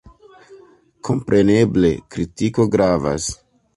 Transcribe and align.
Kompreneble, 1.09 1.93
kritiko 2.17 2.67
gravas. 2.77 3.29